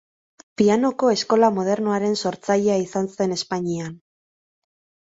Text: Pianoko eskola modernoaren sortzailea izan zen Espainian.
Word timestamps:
Pianoko 0.61 1.11
eskola 1.17 1.51
modernoaren 1.59 2.17
sortzailea 2.25 2.81
izan 2.87 3.13
zen 3.19 3.39
Espainian. 3.41 3.97